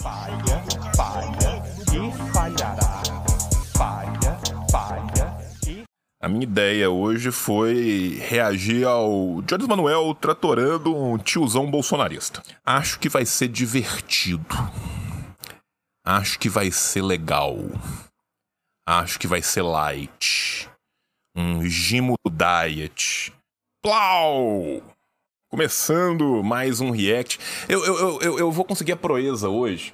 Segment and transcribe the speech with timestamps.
[0.00, 0.64] Falha,
[0.96, 1.62] falha
[1.92, 3.02] e falhará.
[3.76, 4.40] Falha,
[4.70, 5.84] falha e.
[6.22, 12.42] A minha ideia hoje foi reagir ao Jones Manuel tratorando um tiozão bolsonarista.
[12.64, 14.56] Acho que vai ser divertido.
[16.02, 17.56] Acho que vai ser legal.
[18.88, 20.66] Acho que vai ser light.
[21.36, 23.34] Um gimo diet.
[23.82, 24.82] Plau!
[25.50, 27.40] Começando mais um react.
[27.68, 29.92] Eu, eu, eu, eu vou conseguir a proeza hoje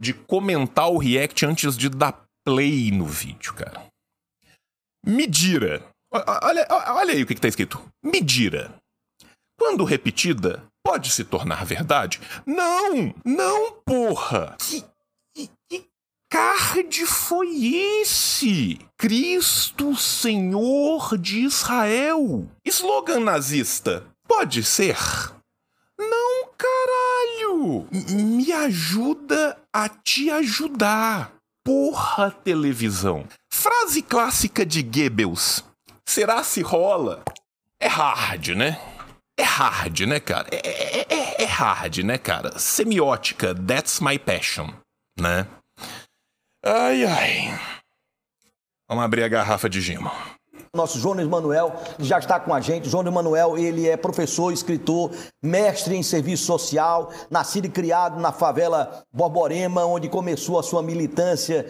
[0.00, 3.86] de comentar o react antes de dar play no vídeo, cara.
[5.06, 5.86] Medira.
[6.12, 7.80] Olha, olha aí o que, que tá escrito.
[8.02, 8.74] Medira.
[9.56, 12.20] Quando repetida, pode se tornar verdade?
[12.44, 13.14] Não!
[13.24, 14.56] Não, porra!
[14.58, 14.84] Que,
[15.32, 15.86] que, que
[16.28, 17.64] card foi
[18.00, 18.80] esse?
[18.98, 22.50] Cristo Senhor de Israel.
[22.64, 24.04] Slogan nazista.
[24.26, 24.96] Pode ser?
[25.98, 27.88] Não, caralho!
[27.90, 31.32] Me ajuda a te ajudar.
[31.64, 33.26] Porra, televisão.
[33.52, 35.64] Frase clássica de Goebbels.
[36.04, 37.24] Será se rola?
[37.80, 38.80] É hard, né?
[39.38, 40.48] É hard, né, cara?
[40.52, 42.58] É, é, é, é hard, né, cara?
[42.58, 44.72] Semiótica, that's my passion,
[45.18, 45.46] né?
[46.64, 47.60] Ai, ai.
[48.88, 50.10] Vamos abrir a garrafa de gimo.
[50.76, 52.88] Nosso Jones Manuel já está com a gente.
[52.88, 55.10] Jones Manuel, ele é professor, escritor,
[55.42, 61.66] mestre em serviço social, nascido e criado na favela Borborema, onde começou a sua militância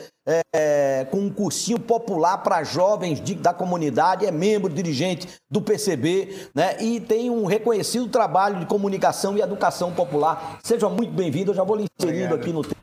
[0.52, 6.50] é, com um cursinho popular para jovens de, da comunidade, é membro, dirigente do PCB,
[6.54, 6.76] né?
[6.82, 10.58] E tem um reconhecido trabalho de comunicação e educação popular.
[10.64, 12.76] Seja muito bem-vindo, eu já vou lhe inserindo aqui no tempo.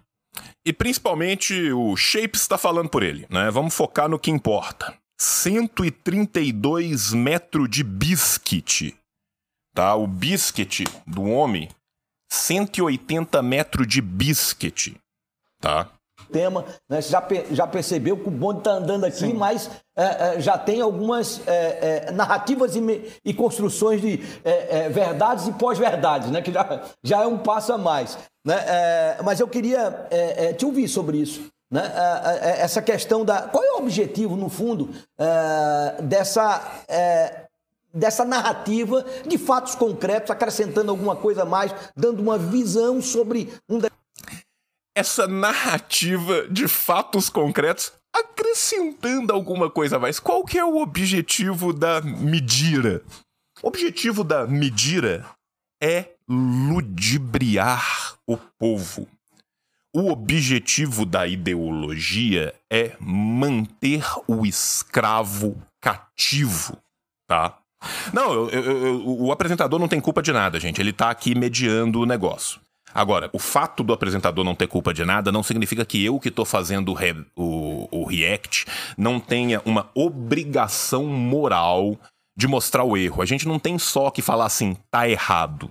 [0.66, 3.52] E principalmente o Shapes está falando por ele, né?
[3.52, 4.94] Vamos focar no que importa.
[5.24, 8.94] 132 metros de biscuit,
[9.74, 9.96] tá?
[9.96, 11.70] O biscuit do homem,
[12.30, 14.98] 180 metros de biscuit,
[15.62, 15.90] tá?
[16.32, 17.02] tema, né?
[17.02, 19.34] Você já, já percebeu que o bonde está andando aqui, Sim.
[19.34, 22.82] mas é, é, já tem algumas é, é narrativas e,
[23.24, 26.42] e, construções de é, é, verdades e pós-verdades, né?
[26.42, 28.18] Que já, já é um passo a mais.
[28.46, 28.58] Né?
[29.24, 30.06] mas eu queria
[30.58, 31.50] te ouvir sobre isso.
[31.74, 31.92] Né?
[32.60, 33.42] essa questão da.
[33.42, 34.90] Qual é o objetivo, no fundo,
[36.04, 36.62] dessa
[37.92, 43.80] dessa narrativa de fatos concretos, acrescentando alguma coisa a mais, dando uma visão sobre um
[44.96, 50.20] essa narrativa de fatos concretos acrescentando alguma coisa a mais.
[50.20, 53.02] Qual que é o objetivo da medira?
[53.64, 55.26] O objetivo da medira
[55.82, 59.08] é ludibriar o povo.
[59.96, 66.78] O objetivo da ideologia é manter o escravo cativo,
[67.28, 67.60] tá?
[68.12, 70.82] Não, eu, eu, eu, o apresentador não tem culpa de nada, gente.
[70.82, 72.60] Ele tá aqui mediando o negócio.
[72.94, 76.30] Agora, o fato do apresentador não ter culpa de nada não significa que eu que
[76.30, 78.66] estou fazendo o, re, o, o react
[78.96, 81.98] não tenha uma obrigação moral
[82.38, 83.22] de mostrar o erro.
[83.22, 85.70] A gente não tem só que falar assim, tá errado.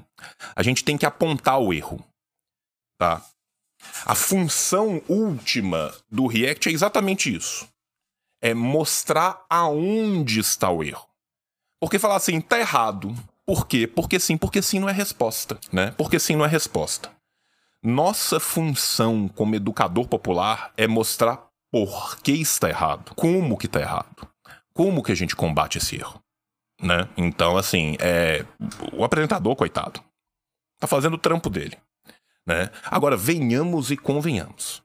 [0.54, 2.04] A gente tem que apontar o erro.
[2.98, 3.22] Tá?
[4.04, 7.68] A função última do React é exatamente isso.
[8.40, 11.08] É mostrar aonde está o erro.
[11.80, 13.14] Porque falar assim, tá errado.
[13.46, 13.86] Por quê?
[13.86, 15.92] Porque sim, porque sim não é resposta, né?
[15.92, 17.10] Porque sim não é resposta.
[17.82, 24.28] Nossa função como educador popular é mostrar por que está errado, como que está errado,
[24.72, 26.22] como que a gente combate esse erro,
[26.80, 27.08] né?
[27.16, 28.44] Então, assim, é
[28.92, 30.00] o apresentador, coitado,
[30.78, 31.76] tá fazendo o trampo dele,
[32.46, 32.70] né?
[32.84, 34.82] Agora, venhamos e convenhamos.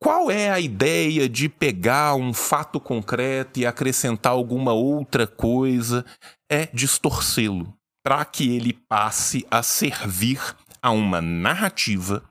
[0.00, 6.04] Qual é a ideia de pegar um fato concreto e acrescentar alguma outra coisa?
[6.50, 7.74] É distorcê-lo
[8.04, 10.40] para que ele passe a servir
[10.82, 12.22] a uma narrativa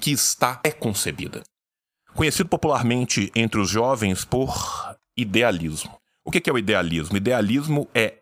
[0.00, 1.42] que está preconcebida.
[2.14, 6.00] Conhecido popularmente entre os jovens por idealismo.
[6.24, 7.16] O que é o idealismo?
[7.16, 8.18] Idealismo é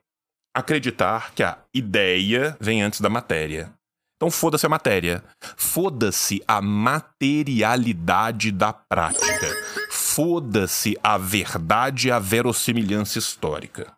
[0.54, 3.72] acreditar que a ideia vem antes da matéria.
[4.18, 5.22] Então foda-se a matéria.
[5.56, 9.46] Foda-se a materialidade da prática.
[9.90, 13.96] Foda-se a verdade e a verossimilhança histórica.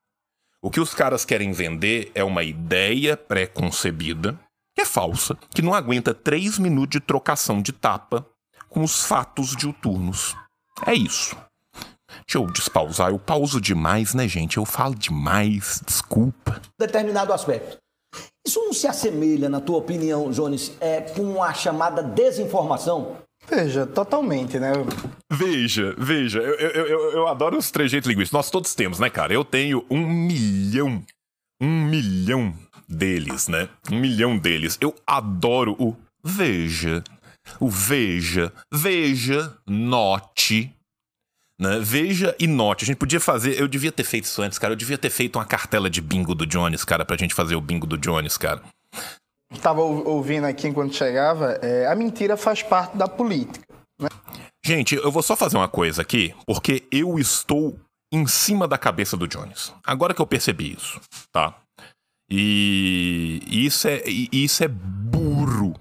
[0.61, 4.38] O que os caras querem vender é uma ideia pré-concebida,
[4.76, 8.26] que é falsa, que não aguenta três minutos de trocação de tapa
[8.69, 10.37] com os fatos diuturnos.
[10.87, 11.34] É isso.
[12.26, 13.11] Deixa eu despausar.
[13.11, 14.58] Eu pauso demais, né, gente?
[14.58, 15.81] Eu falo demais.
[15.87, 16.61] Desculpa.
[16.78, 17.78] Determinado aspecto.
[18.46, 23.16] Isso não se assemelha, na tua opinião, Jones, é, com a chamada desinformação?
[23.48, 24.72] Veja, totalmente, né?
[25.31, 28.37] Veja, veja, eu, eu, eu, eu adoro os trejeitos linguísticos.
[28.37, 29.32] Nós todos temos, né, cara?
[29.32, 31.02] Eu tenho um milhão,
[31.60, 32.54] um milhão
[32.88, 33.69] deles, né?
[33.90, 34.78] Um milhão deles.
[34.81, 37.02] Eu adoro o veja.
[37.58, 40.72] o veja, veja, note,
[41.60, 41.78] né?
[41.78, 42.84] Veja e note.
[42.84, 43.60] A gente podia fazer.
[43.60, 44.72] Eu devia ter feito isso antes, cara.
[44.72, 47.60] Eu devia ter feito uma cartela de bingo do Jones, cara, pra gente fazer o
[47.60, 48.62] bingo do Jones, cara.
[49.52, 51.58] Estava ouvindo aqui enquanto chegava.
[51.60, 53.60] É, a mentira faz parte da política.
[54.00, 54.08] Né?
[54.64, 57.78] Gente, eu vou só fazer uma coisa aqui, porque eu estou
[58.12, 59.74] em cima da cabeça do Jones.
[59.84, 61.00] Agora que eu percebi isso,
[61.32, 61.54] tá?
[62.30, 65.74] E isso é, isso é burro,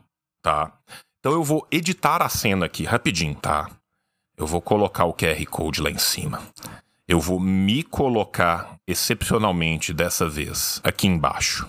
[0.44, 0.74] tá?
[1.20, 3.70] Então eu vou editar a cena aqui rapidinho, tá?
[4.40, 6.42] Eu vou colocar o QR Code lá em cima.
[7.06, 11.68] Eu vou me colocar excepcionalmente dessa vez aqui embaixo.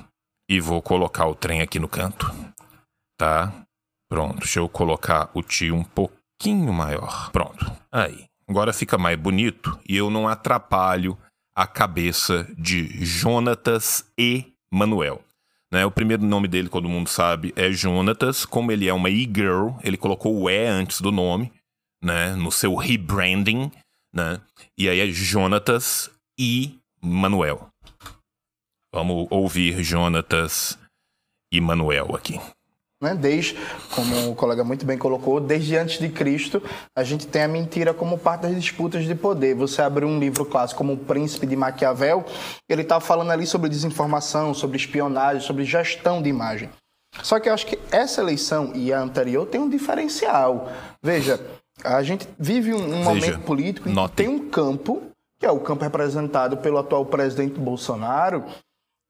[0.49, 2.33] E vou colocar o trem aqui no canto.
[3.19, 3.53] Tá?
[4.09, 4.39] Pronto.
[4.39, 7.33] Deixa eu colocar o tio um pouquinho maior.
[7.33, 7.73] Pronto.
[7.91, 8.27] Aí.
[8.49, 11.19] Agora fica mais bonito e eu não atrapalho
[11.53, 15.21] a cabeça de Jonatas e Manuel.
[15.73, 18.45] Né, o primeiro nome dele, todo mundo sabe, é Jonatas.
[18.45, 21.53] Como ele é uma e-girl, ele colocou o E antes do nome
[22.03, 23.71] né, no seu rebranding,
[24.13, 24.41] né?
[24.77, 27.69] E aí é Jonatas e Manuel.
[28.93, 30.79] Vamos ouvir Jonatas
[31.53, 32.41] e Manuel aqui.
[33.03, 33.15] Né?
[33.15, 33.57] Desde,
[33.95, 36.63] como o colega muito bem colocou, desde antes de Cristo,
[36.95, 39.55] a gente tem a mentira como parte das disputas de poder.
[39.55, 42.25] Você abre um livro clássico como O Príncipe de Maquiavel,
[42.69, 46.69] ele está falando ali sobre desinformação, sobre espionagem, sobre gestão de imagem.
[47.23, 50.71] Só que eu acho que essa eleição e a anterior tem um diferencial.
[51.03, 51.41] Veja,
[51.85, 55.03] a gente vive um, um momento político em que tem um campo,
[55.39, 58.45] que é o campo representado pelo atual presidente Bolsonaro,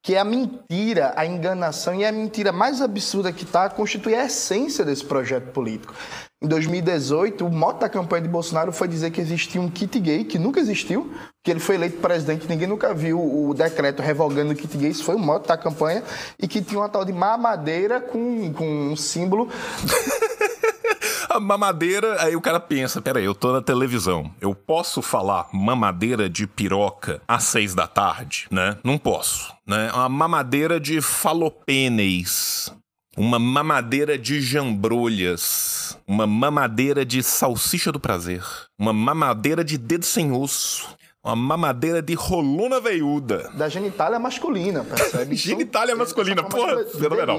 [0.03, 4.25] que é a mentira, a enganação e a mentira mais absurda que está constitui a
[4.25, 5.93] essência desse projeto político.
[6.43, 10.23] Em 2018, o mote da campanha de Bolsonaro foi dizer que existia um kit gay,
[10.23, 11.13] que nunca existiu,
[11.43, 15.03] que ele foi eleito presidente, ninguém nunca viu o decreto revogando o kit gay, isso
[15.03, 16.03] foi o mote da campanha,
[16.41, 19.49] e que tinha uma tal de mamadeira com, com um símbolo
[21.31, 26.29] a mamadeira, aí o cara pensa, peraí, eu tô na televisão, eu posso falar mamadeira
[26.29, 28.77] de piroca às seis da tarde, né?
[28.83, 29.91] Não posso, né?
[29.93, 32.73] Uma mamadeira de falopênis,
[33.17, 38.43] uma mamadeira de jambrolhas, uma mamadeira de salsicha do prazer,
[38.79, 43.51] uma mamadeira de dedo sem osso, uma mamadeira de roluna veiuda.
[43.53, 45.35] Da genitália masculina, percebe?
[45.37, 47.37] genitália masculina, porra, fenomenal.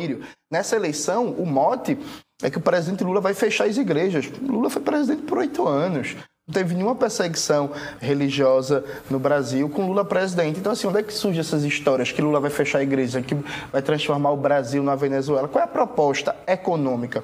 [0.51, 1.99] Nessa eleição, o mote
[2.43, 4.31] é que o presidente Lula vai fechar as igrejas.
[4.43, 6.17] Lula foi presidente por oito anos.
[6.47, 10.59] Não teve nenhuma perseguição religiosa no Brasil com Lula presidente.
[10.59, 13.37] Então, assim, onde é que surgem essas histórias que Lula vai fechar a igreja, que
[13.71, 15.47] vai transformar o Brasil na Venezuela?
[15.47, 17.23] Qual é a proposta econômica?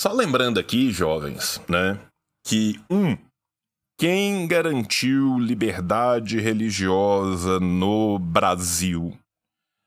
[0.00, 1.98] Só lembrando aqui, jovens, né,
[2.44, 3.16] que um,
[3.98, 9.16] quem garantiu liberdade religiosa no Brasil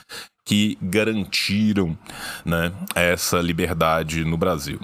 [0.46, 1.98] que garantiram
[2.44, 4.80] né, essa liberdade no Brasil.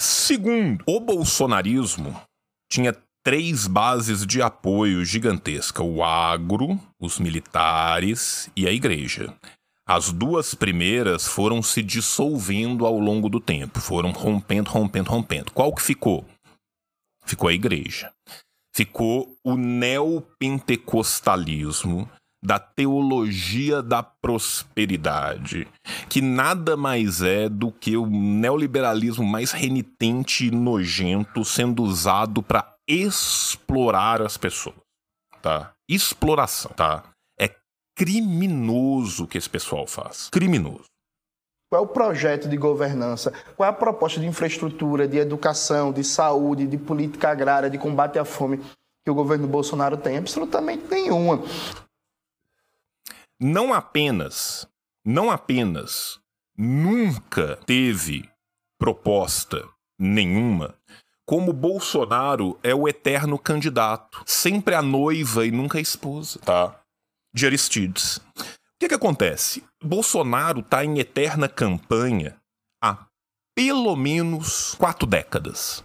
[0.00, 2.18] Segundo, o bolsonarismo
[2.70, 9.32] tinha três bases de apoio gigantesca: o agro, os militares e a igreja.
[9.94, 15.52] As duas primeiras foram se dissolvendo ao longo do tempo, foram rompendo, rompendo, rompendo.
[15.52, 16.24] Qual que ficou?
[17.26, 18.10] Ficou a igreja.
[18.74, 22.08] Ficou o neopentecostalismo
[22.42, 25.68] da teologia da prosperidade,
[26.08, 32.76] que nada mais é do que o neoliberalismo mais renitente e nojento sendo usado para
[32.88, 34.76] explorar as pessoas,
[35.42, 35.74] tá?
[35.86, 37.11] Exploração, tá?
[38.02, 40.28] Criminoso que esse pessoal faz.
[40.28, 40.86] Criminoso.
[41.70, 43.32] Qual é o projeto de governança?
[43.56, 48.18] Qual é a proposta de infraestrutura, de educação, de saúde, de política agrária, de combate
[48.18, 48.60] à fome
[49.04, 50.18] que o governo Bolsonaro tem?
[50.18, 51.44] Absolutamente nenhuma.
[53.40, 54.66] Não apenas,
[55.04, 56.18] não apenas
[56.58, 58.28] nunca teve
[58.80, 59.64] proposta
[59.96, 60.74] nenhuma,
[61.24, 66.81] como Bolsonaro é o eterno candidato, sempre a noiva e nunca a esposa, tá?
[67.34, 68.18] De Aristides.
[68.36, 68.44] O
[68.78, 69.64] que, que acontece?
[69.82, 72.36] Bolsonaro está em eterna campanha
[72.82, 73.06] há
[73.54, 75.84] pelo menos quatro décadas.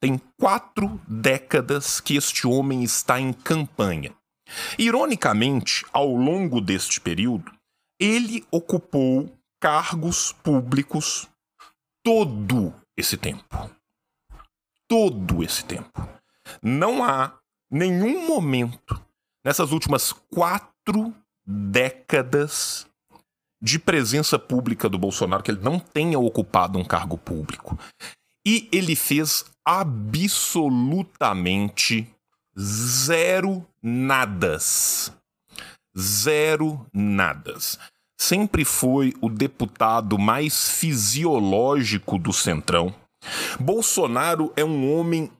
[0.00, 4.14] Tem quatro décadas que este homem está em campanha.
[4.78, 7.52] Ironicamente, ao longo deste período,
[8.00, 11.28] ele ocupou cargos públicos
[12.02, 13.70] todo esse tempo.
[14.88, 16.08] Todo esse tempo.
[16.62, 17.38] Não há
[17.70, 19.00] nenhum momento
[19.48, 21.12] nessas últimas quatro
[21.46, 22.86] décadas
[23.62, 27.78] de presença pública do Bolsonaro, que ele não tenha ocupado um cargo público.
[28.46, 32.06] E ele fez absolutamente
[32.60, 35.10] zero nadas.
[35.98, 37.78] Zero nadas.
[38.20, 42.94] Sempre foi o deputado mais fisiológico do Centrão.
[43.58, 45.32] Bolsonaro é um homem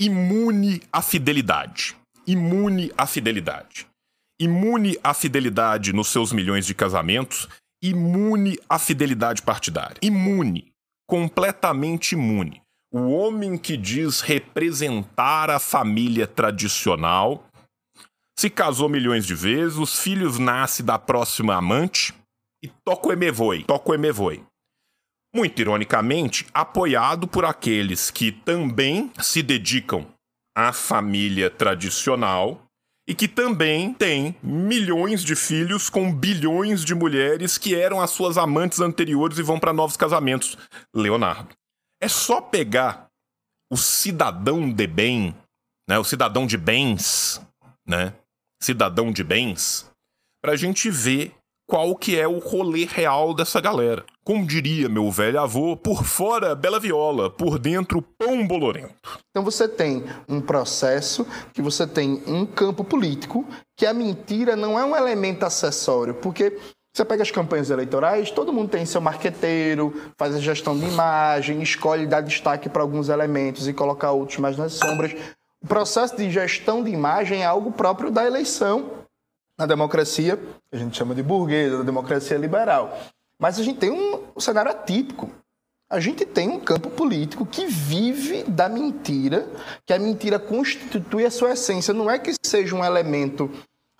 [0.00, 1.96] imune à fidelidade.
[2.26, 3.86] Imune à fidelidade.
[4.40, 7.48] Imune à fidelidade nos seus milhões de casamentos.
[7.82, 9.96] Imune à fidelidade partidária.
[10.00, 10.72] Imune.
[11.08, 12.62] Completamente imune.
[12.92, 17.44] O homem que diz representar a família tradicional
[18.38, 22.14] se casou milhões de vezes, os filhos nascem da próxima amante
[22.62, 24.42] e toca o emevoi, toca o emevoi.
[25.34, 30.06] Muito ironicamente, apoiado por aqueles que também se dedicam
[30.54, 32.66] à família tradicional
[33.08, 38.38] e que também têm milhões de filhos com bilhões de mulheres que eram as suas
[38.38, 40.56] amantes anteriores e vão para novos casamentos.
[40.94, 41.54] Leonardo.
[42.00, 43.08] É só pegar
[43.70, 45.34] o cidadão de bem,
[45.88, 47.40] né, o cidadão de bens,
[47.86, 48.14] né,
[48.62, 49.90] cidadão de bens,
[50.42, 51.34] para a gente ver
[51.72, 54.04] qual que é o rolê real dessa galera.
[54.22, 59.18] Como diria meu velho avô, por fora bela viola, por dentro pão bolorento.
[59.30, 64.78] Então você tem um processo que você tem um campo político que a mentira não
[64.78, 66.58] é um elemento acessório, porque
[66.94, 71.62] você pega as campanhas eleitorais, todo mundo tem seu marqueteiro, faz a gestão de imagem,
[71.62, 75.14] escolhe dar destaque para alguns elementos e colocar outros mais nas sombras.
[75.64, 79.01] O processo de gestão de imagem é algo próprio da eleição
[79.58, 80.38] na democracia,
[80.72, 82.98] a gente chama de burguesa, da democracia liberal.
[83.38, 85.30] Mas a gente tem um, um cenário atípico.
[85.90, 89.46] A gente tem um campo político que vive da mentira,
[89.84, 91.92] que a mentira constitui a sua essência.
[91.92, 93.50] Não é que seja um elemento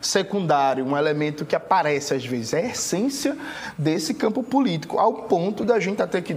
[0.00, 2.54] secundário, um elemento que aparece às vezes.
[2.54, 3.36] É a essência
[3.76, 6.34] desse campo político, ao ponto da gente até que.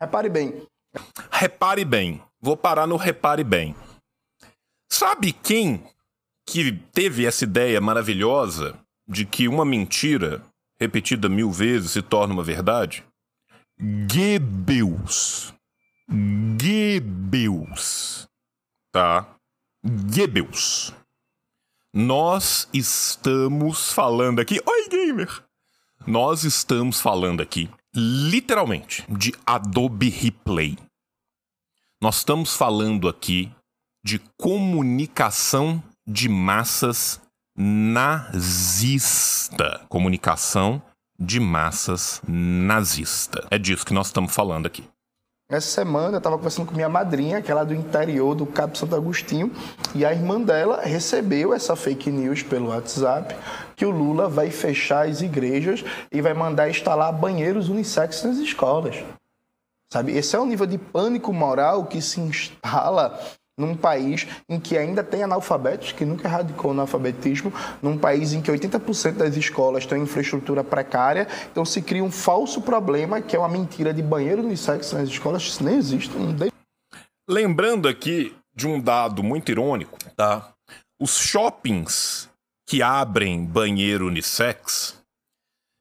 [0.00, 0.62] Repare bem.
[1.30, 2.22] Repare bem.
[2.40, 3.74] Vou parar no repare bem.
[4.90, 5.82] Sabe quem
[6.46, 10.44] que teve essa ideia maravilhosa de que uma mentira
[10.78, 13.04] repetida mil vezes se torna uma verdade?
[13.78, 15.54] Goebbels.
[16.60, 18.28] Goebbels.
[18.92, 19.26] Tá?
[19.84, 20.94] Goebbels.
[21.92, 24.60] Nós estamos falando aqui.
[24.66, 25.44] Oi, gamer!
[26.06, 30.76] Nós estamos falando aqui, literalmente, de Adobe Replay.
[32.00, 33.50] Nós estamos falando aqui
[34.04, 37.20] de comunicação de massas
[37.56, 38.60] nazista.
[39.88, 40.82] Comunicação
[41.18, 43.46] de massas nazista.
[43.50, 44.84] É disso que nós estamos falando aqui.
[45.48, 48.76] Essa semana eu estava conversando com minha madrinha, que é lá do interior do Cabo
[48.76, 49.52] Santo Agostinho,
[49.94, 53.36] e a irmã dela recebeu essa fake news pelo WhatsApp
[53.76, 59.04] que o Lula vai fechar as igrejas e vai mandar instalar banheiros unissex nas escolas.
[59.92, 60.16] Sabe?
[60.16, 63.20] Esse é o nível de pânico moral que se instala
[63.58, 68.42] num país em que ainda tem analfabetos, que nunca erradicou o analfabetismo, num país em
[68.42, 73.38] que 80% das escolas têm infraestrutura precária, então se cria um falso problema, que é
[73.38, 76.12] uma mentira de banheiro unissex nas escolas, isso nem existe.
[77.28, 80.52] Lembrando aqui de um dado muito irônico, tá?
[81.00, 82.28] Os shoppings
[82.66, 85.00] que abrem banheiro unissex,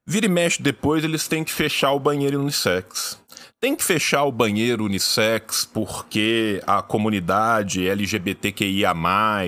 [0.08, 3.20] vira e mexe depois eles têm que fechar o banheiro unissex.
[3.64, 8.94] Tem que fechar o banheiro unissex porque a comunidade LGBTQIA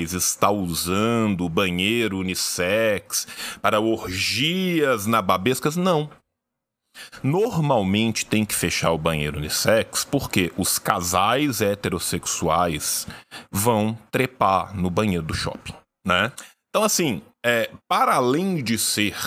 [0.05, 3.27] está usando o banheiro unissex
[3.61, 5.75] para orgias nababescas?
[5.75, 6.09] Não.
[7.21, 13.05] Normalmente tem que fechar o banheiro unissex porque os casais heterossexuais
[13.51, 15.75] vão trepar no banheiro do shopping,
[16.07, 16.31] né?
[16.69, 19.17] Então, assim, é, para além de ser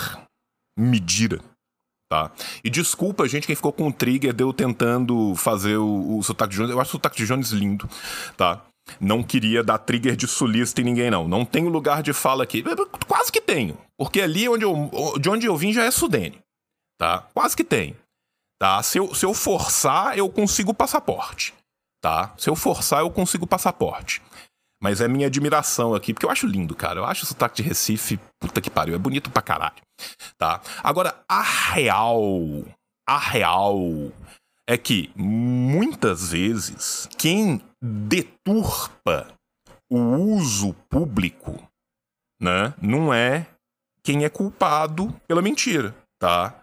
[0.75, 1.43] medida
[2.09, 2.31] tá?
[2.63, 6.57] E desculpa, gente, quem ficou com o trigger deu tentando fazer o, o sotaque de
[6.57, 6.71] Jones.
[6.71, 7.87] Eu acho o sotaque de Jones lindo,
[8.35, 8.61] tá?
[8.99, 11.27] Não queria dar trigger de sulista em ninguém, não.
[11.27, 12.63] Não tenho lugar de fala aqui.
[13.07, 13.77] Quase que tenho.
[13.95, 14.89] Porque ali onde eu,
[15.19, 16.39] de onde eu vim já é Sudene.
[16.97, 17.27] Tá?
[17.33, 17.95] Quase que tem.
[18.57, 18.81] Tá?
[18.81, 21.53] Se eu, se eu forçar, eu consigo passaporte.
[22.01, 22.33] Tá?
[22.37, 24.21] Se eu forçar, eu consigo passaporte.
[24.81, 26.99] Mas é minha admiração aqui, porque eu acho lindo, cara.
[26.99, 29.81] Eu acho o sotaque de Recife, puta que pariu, é bonito pra caralho.
[30.37, 30.61] Tá?
[30.81, 32.31] Agora, a real,
[33.07, 33.77] a real
[34.67, 39.27] é que muitas vezes quem deturpa
[39.89, 41.61] o uso público,
[42.39, 43.47] né, não é
[44.03, 46.61] quem é culpado pela mentira, tá?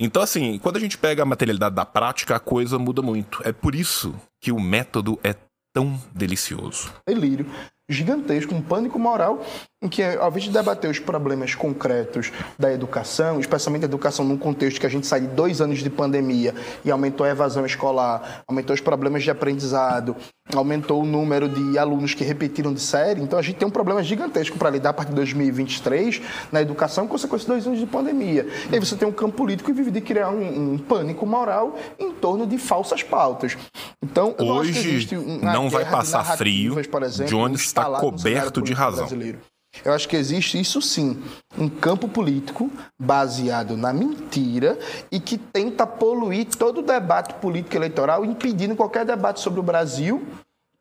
[0.00, 3.40] Então, assim, quando a gente pega a materialidade da prática, a coisa muda muito.
[3.44, 5.34] É por isso que o método é
[5.72, 6.92] tão delicioso.
[7.06, 7.46] Delírio
[7.88, 9.44] gigantesco, um pânico moral.
[9.82, 14.38] Em que, ao invés de debater os problemas concretos da educação, especialmente a educação num
[14.38, 18.44] contexto que a gente sai de dois anos de pandemia e aumentou a evasão escolar,
[18.46, 20.14] aumentou os problemas de aprendizado,
[20.54, 24.02] aumentou o número de alunos que repetiram de série, então a gente tem um problema
[24.04, 26.22] gigantesco para lidar a partir de 2023
[26.52, 28.46] na educação, consequência de dois anos de pandemia.
[28.70, 31.76] E aí você tem um campo político que vive de criar um, um pânico moral
[31.98, 33.56] em torno de falsas pautas.
[34.00, 35.08] Então, Hoje
[35.42, 36.74] não, vai passar frio.
[37.02, 39.06] exemplo, Jones está coberto de razão.
[39.06, 39.38] brasileiro.
[39.84, 41.22] Eu acho que existe isso sim,
[41.58, 44.78] um campo político baseado na mentira
[45.10, 50.24] e que tenta poluir todo o debate político eleitoral, impedindo qualquer debate sobre o Brasil,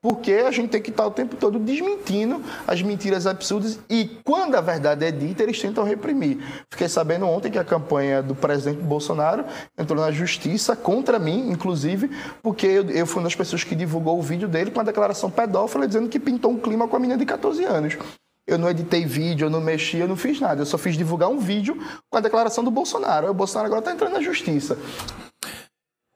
[0.03, 4.55] porque a gente tem que estar o tempo todo desmentindo as mentiras absurdas e quando
[4.55, 6.39] a verdade é dita, eles tentam reprimir.
[6.69, 9.45] Fiquei sabendo ontem que a campanha do presidente Bolsonaro
[9.77, 12.09] entrou na justiça contra mim, inclusive,
[12.41, 15.29] porque eu, eu fui uma das pessoas que divulgou o vídeo dele com a declaração
[15.29, 17.97] pedófila dizendo que pintou um clima com a menina de 14 anos.
[18.47, 20.61] Eu não editei vídeo, eu não mexi, eu não fiz nada.
[20.61, 21.75] Eu só fiz divulgar um vídeo
[22.09, 23.29] com a declaração do Bolsonaro.
[23.29, 24.77] O Bolsonaro agora está entrando na justiça.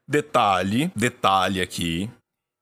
[0.08, 2.10] Detalhe, detalhe aqui.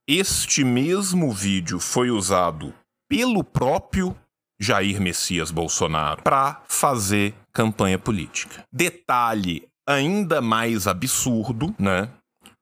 [0.08, 2.74] Este mesmo vídeo foi usado
[3.08, 4.16] pelo próprio
[4.60, 8.64] Jair Messias Bolsonaro para fazer campanha política.
[8.72, 12.10] Detalhe ainda mais absurdo, né?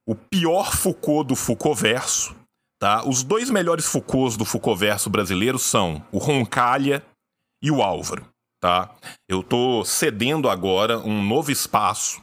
[0.07, 2.35] O pior Foucault do Foucaultverso,
[2.83, 3.07] tá?
[3.07, 7.01] Os dois melhores Foucaults do Foucaultverso brasileiro são o Roncalha
[7.63, 8.27] e o Álvaro,
[8.61, 8.91] tá?
[9.29, 12.21] Eu tô cedendo agora um novo espaço,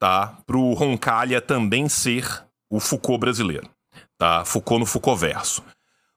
[0.00, 0.36] tá?
[0.44, 2.26] Pro Roncalha também ser
[2.68, 3.70] o Foucault brasileiro,
[4.18, 4.44] tá?
[4.44, 5.62] Foucault no Foucaultverso.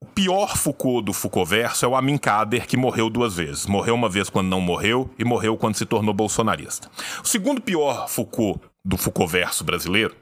[0.01, 3.67] O pior Foucault do Foucaultverso é o Amin Kader, que morreu duas vezes.
[3.67, 6.89] Morreu uma vez quando não morreu e morreu quando se tornou bolsonarista.
[7.23, 10.15] O segundo pior Foucault do Foucaultverso brasileiro,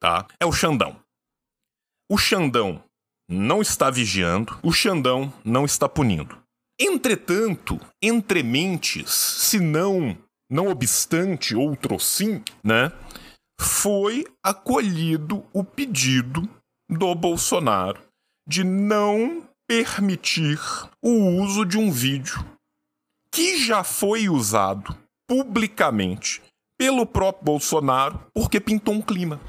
[0.00, 0.26] tá?
[0.40, 0.96] É o Xandão.
[2.10, 2.82] O Xandão
[3.30, 6.36] não está vigiando, o Xandão não está punindo.
[6.76, 10.18] Entretanto, entre mentes, se não,
[10.50, 12.90] não obstante outro sim, né?
[13.60, 16.48] Foi acolhido o pedido
[16.88, 18.02] do Bolsonaro
[18.44, 20.58] de não permitir
[21.00, 22.44] o uso de um vídeo
[23.32, 26.42] que já foi usado publicamente
[26.76, 29.40] pelo próprio Bolsonaro porque pintou um clima.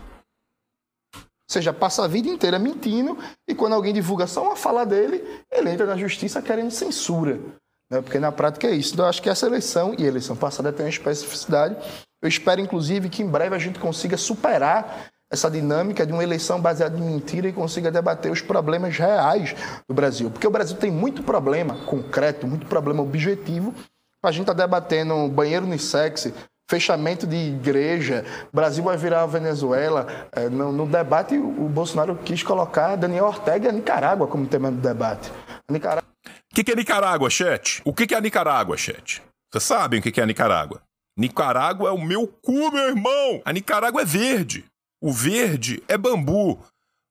[1.51, 5.69] Seja, passa a vida inteira mentindo e quando alguém divulga só uma fala dele, ele
[5.69, 7.41] entra na justiça querendo censura.
[7.89, 7.99] Né?
[8.01, 8.93] Porque na prática é isso.
[8.93, 11.75] Então, eu acho que essa eleição, e a eleição passada tem uma especificidade,
[12.21, 16.61] eu espero, inclusive, que em breve a gente consiga superar essa dinâmica de uma eleição
[16.61, 19.53] baseada em mentira e consiga debater os problemas reais
[19.89, 20.31] do Brasil.
[20.31, 23.75] Porque o Brasil tem muito problema concreto, muito problema objetivo.
[24.23, 26.31] A gente está debatendo banheiro unissex,
[26.71, 30.07] fechamento de igreja, Brasil vai virar a Venezuela.
[30.31, 34.71] É, no, no, debate, o Bolsonaro quis colocar Daniel Ortega e a Nicarágua como tema
[34.71, 35.29] do debate.
[35.69, 37.81] O que, que é Nicarágua, chat?
[37.83, 39.21] O que, que é Nicarágua, chat?
[39.51, 40.81] Vocês sabem o que, que é Nicarágua?
[41.17, 43.41] Nicarágua é o meu cu, meu irmão!
[43.43, 44.63] A Nicarágua é verde.
[45.01, 46.57] O verde é bambu.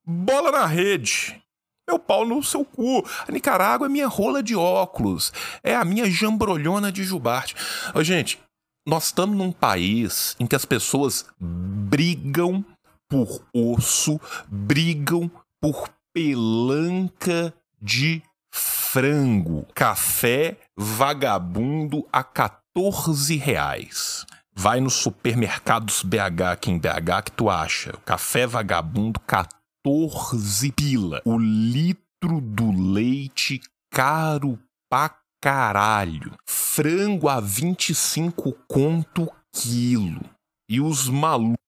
[0.07, 1.38] Bola na rede.
[1.87, 3.05] Meu pau no seu cu.
[3.29, 5.33] A Nicarágua é minha rola de óculos.
[5.62, 7.55] É a minha jambrolhona de jubarte.
[7.94, 8.38] Ô, gente,
[8.87, 12.64] nós estamos num país em que as pessoas brigam
[13.09, 19.66] por osso, brigam por pelanca de frango.
[19.75, 24.25] Café vagabundo a 14 reais.
[24.55, 27.93] Vai nos supermercados BH aqui em BH que tu acha.
[28.05, 31.23] Café vagabundo 14 pila.
[31.25, 35.09] O litro do leite caro pra
[35.40, 36.33] caralho.
[36.44, 40.20] Frango a 25 conto quilo.
[40.68, 41.59] E os malucos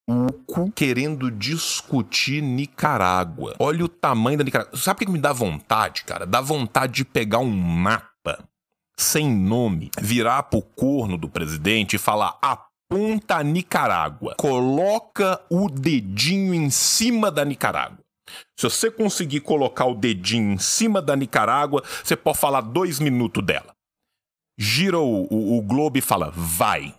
[0.74, 3.56] querendo discutir Nicarágua.
[3.58, 4.76] Olha o tamanho da Nicarágua.
[4.76, 6.26] Sabe o que me dá vontade, cara?
[6.26, 8.12] Dá vontade de pegar um mapa
[8.96, 16.54] sem nome, virar pro corno do presidente e falar: aponta a Nicarágua, coloca o dedinho
[16.54, 17.98] em cima da Nicarágua.
[18.58, 23.44] Se você conseguir colocar o dedinho em cima da Nicarágua, você pode falar dois minutos
[23.44, 23.74] dela.
[24.58, 26.94] Gira o, o, o globo e fala: vai.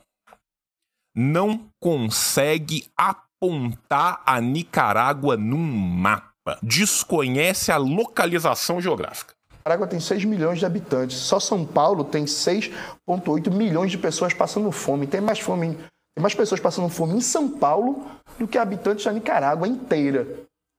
[1.15, 6.57] Não consegue apontar a Nicarágua num mapa.
[6.61, 9.33] Desconhece a localização geográfica.
[9.63, 11.17] Nicarágua tem 6 milhões de habitantes.
[11.17, 15.07] Só São Paulo tem 6,8 milhões de pessoas passando fome.
[15.07, 18.05] Tem mais fome, tem mais pessoas passando fome em São Paulo
[18.37, 20.27] do que habitantes da Nicarágua inteira.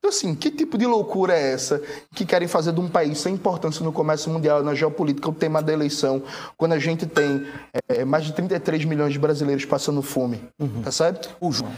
[0.04, 1.80] Então, assim, que tipo de loucura é essa
[2.14, 5.62] que querem fazer de um país sem importância no comércio mundial, na geopolítica, o tema
[5.62, 6.22] da eleição,
[6.58, 7.46] quando a gente tem
[7.88, 10.42] é, mais de 33 milhões de brasileiros passando fome?
[10.60, 10.82] Uhum.
[10.82, 11.34] Tá certo?
[11.40, 11.72] O João.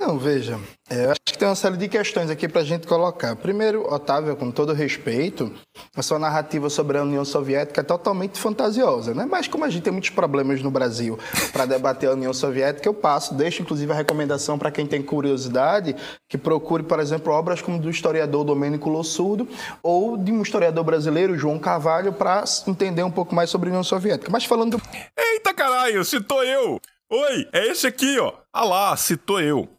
[0.00, 2.86] Não, veja, é, eu acho que tem uma série de questões aqui para a gente
[2.86, 3.34] colocar.
[3.34, 5.52] Primeiro, Otávio, com todo respeito,
[5.96, 9.26] a sua narrativa sobre a União Soviética é totalmente fantasiosa, né?
[9.28, 11.18] Mas como a gente tem muitos problemas no Brasil
[11.52, 15.96] para debater a União Soviética, eu passo, deixo inclusive a recomendação para quem tem curiosidade,
[16.28, 19.48] que procure, por exemplo, obras como do historiador Domênico Lossurdo
[19.82, 23.84] ou de um historiador brasileiro, João Carvalho, para entender um pouco mais sobre a União
[23.84, 24.30] Soviética.
[24.30, 24.80] Mas falando...
[25.18, 26.80] Eita caralho, citou eu!
[27.10, 28.32] Oi, é esse aqui, ó.
[28.52, 29.77] Ah lá, citou eu.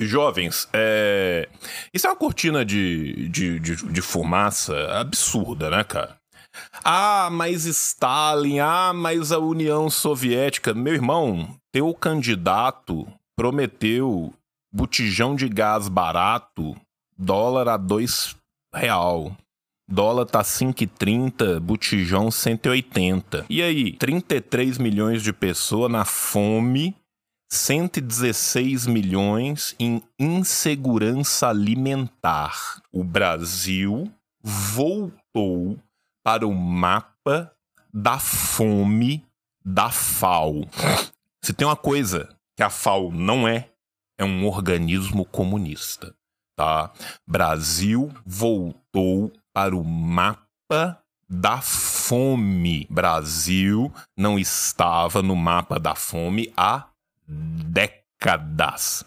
[0.00, 1.48] Jovens, é...
[1.92, 6.16] isso é uma cortina de, de, de, de, fumaça absurda, né, cara?
[6.84, 10.72] Ah, mas Stalin, ah, mas a União Soviética.
[10.72, 14.32] Meu irmão, teu candidato prometeu
[14.72, 16.76] botijão de gás barato,
[17.16, 18.34] dólar a dois
[18.74, 19.36] real.
[19.88, 23.46] Dólar tá 5,30, botijão 180.
[23.48, 26.94] E aí, 33 milhões de pessoas na fome
[27.48, 32.82] 116 milhões em insegurança alimentar.
[32.92, 34.10] O Brasil
[34.42, 35.78] voltou
[36.24, 37.52] para o mapa
[37.92, 39.24] da fome
[39.64, 40.68] da FAO.
[41.42, 43.70] Se tem uma coisa que a FAO não é,
[44.18, 46.14] é um organismo comunista,
[46.56, 46.92] tá?
[47.26, 52.86] Brasil voltou para o mapa da fome.
[52.90, 56.88] Brasil não estava no mapa da fome há
[57.26, 59.04] décadas.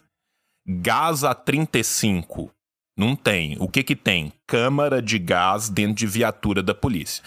[0.68, 2.52] Gás a 35.
[2.98, 3.56] Não tem.
[3.60, 4.34] O que que tem?
[4.46, 7.24] Câmara de gás dentro de viatura da polícia.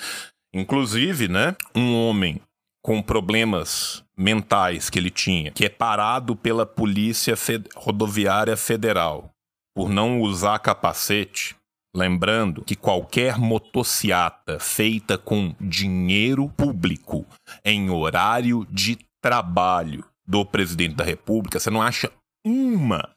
[0.55, 2.41] Inclusive, né, um homem
[2.83, 9.31] com problemas mentais que ele tinha, que é parado pela Polícia Fed Rodoviária Federal
[9.75, 11.57] por não usar capacete,
[11.95, 17.25] lembrando que qualquer motociata feita com dinheiro público
[17.65, 22.11] em horário de trabalho do presidente da República, você não acha
[22.45, 23.09] uma,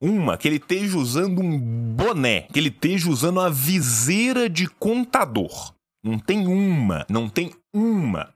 [0.00, 5.74] uma que ele esteja usando um boné, que ele esteja usando a viseira de contador.
[6.04, 8.34] Não tem uma, não tem uma.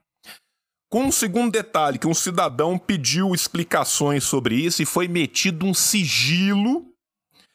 [0.91, 5.73] Com um segundo detalhe, que um cidadão pediu explicações sobre isso e foi metido um
[5.73, 6.87] sigilo.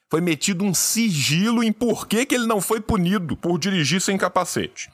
[0.08, 4.16] Foi metido um sigilo em por que, que ele não foi punido por dirigir sem
[4.16, 4.88] capacete.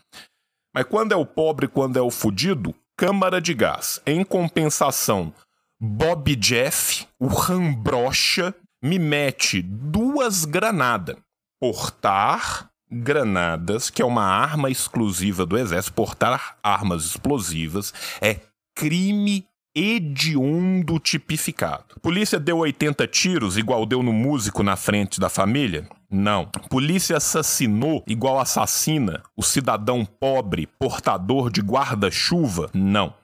[0.74, 4.00] Mas quando é o pobre, quando é o fudido, câmara de gás.
[4.06, 5.34] Em compensação,
[5.82, 11.16] Bob Jeff, o Rambrocha, me mete duas granadas.
[11.58, 18.40] Portar granadas, que é uma arma exclusiva do exército, portar armas explosivas é
[18.76, 21.98] crime hediondo tipificado.
[22.02, 25.88] Polícia deu 80 tiros, igual deu no músico na frente da família?
[26.10, 26.44] Não.
[26.68, 32.68] Polícia assassinou, igual assassina, o cidadão pobre portador de guarda-chuva?
[32.74, 33.14] Não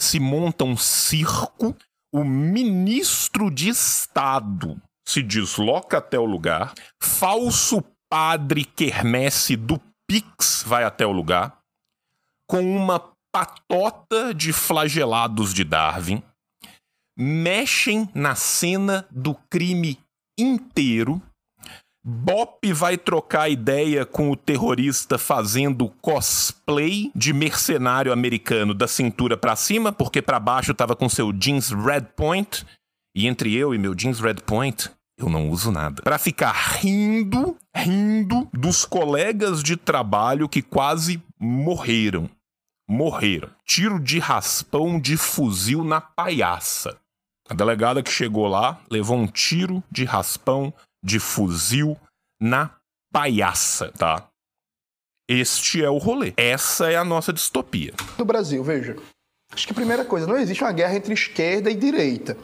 [0.00, 1.76] se monta um circo,
[2.12, 10.84] o ministro de Estado se desloca até o lugar, falso padre quermesse do Pix vai
[10.84, 11.58] até o lugar,
[12.48, 16.22] com uma patota de flagelados de Darwin,
[17.16, 19.98] mexem na cena do crime
[20.38, 21.22] inteiro
[22.06, 29.56] Bop vai trocar ideia com o terrorista fazendo cosplay de mercenário americano da cintura para
[29.56, 32.66] cima, porque para baixo tava com seu jeans red point.
[33.16, 36.02] E entre eu e meu jeans red point, eu não uso nada.
[36.02, 42.28] Para ficar rindo, rindo dos colegas de trabalho que quase morreram.
[42.86, 43.48] Morreram.
[43.64, 46.98] Tiro de raspão de fuzil na palhaça.
[47.48, 50.72] A delegada que chegou lá levou um tiro de raspão
[51.04, 51.96] de fuzil
[52.40, 52.70] na
[53.12, 54.26] palhaça, tá?
[55.28, 56.32] Este é o rolê.
[56.36, 57.92] Essa é a nossa distopia.
[58.18, 58.96] No Brasil, veja.
[59.52, 62.36] Acho que a primeira coisa, não existe uma guerra entre esquerda e direita.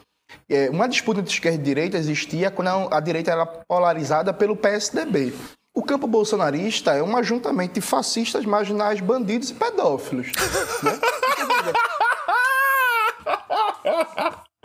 [0.49, 5.35] É, uma disputa entre esquerda e direita existia quando a direita era polarizada pelo PSDB.
[5.75, 10.29] O campo bolsonarista é um ajuntamento de fascistas, marginais, bandidos e pedófilos.
[10.83, 11.01] Né?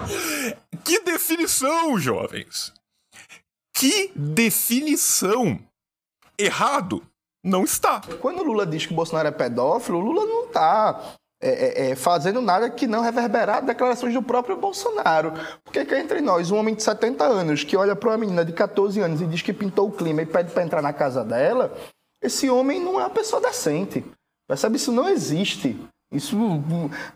[0.83, 2.73] que definição, jovens!
[3.75, 5.59] Que definição!
[6.39, 7.03] Errado
[7.43, 8.01] não está.
[8.21, 11.89] Quando o Lula diz que o Bolsonaro é pedófilo, o Lula não está é, é,
[11.91, 15.33] é, fazendo nada que não reverberar declarações do próprio Bolsonaro.
[15.63, 18.53] Porque que entre nós, um homem de 70 anos que olha para uma menina de
[18.53, 21.77] 14 anos e diz que pintou o clima e pede para entrar na casa dela,
[22.21, 24.03] esse homem não é uma pessoa decente.
[24.47, 24.77] Percebe?
[24.77, 25.77] Isso não existe.
[26.11, 26.35] Isso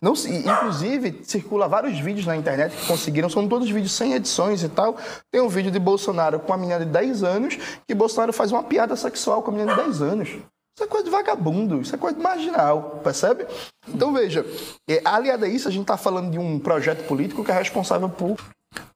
[0.01, 4.69] não inclusive circula vários vídeos na internet que conseguiram, são todos vídeos sem edições e
[4.69, 4.97] tal.
[5.31, 8.63] Tem um vídeo de Bolsonaro com uma menina de 10 anos que Bolsonaro faz uma
[8.63, 10.29] piada sexual com a menina de 10 anos.
[10.29, 13.45] Isso é coisa de vagabundo, isso é coisa de marginal, percebe?
[13.87, 14.45] Então veja,
[14.89, 18.09] é, aliado a isso, a gente está falando de um projeto político que é responsável
[18.09, 18.37] por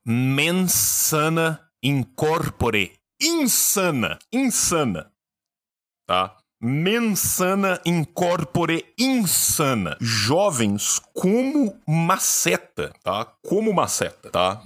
[0.05, 2.93] Mensana incorpore.
[3.21, 4.19] Insana.
[4.31, 5.11] Insana.
[6.05, 6.37] Tá?
[6.63, 9.97] Mensana incorpore insana.
[9.99, 13.27] Jovens como maceta, tá?
[13.45, 14.61] Como maceta, tá?